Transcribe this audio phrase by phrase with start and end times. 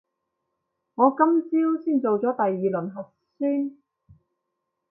[0.95, 3.77] 我今朝先做咗第二輪核酸